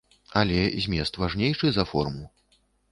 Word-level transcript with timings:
Але 0.39 0.61
змест 0.85 1.21
важнейшы 1.25 1.67
за 1.77 1.89
форму. 1.95 2.25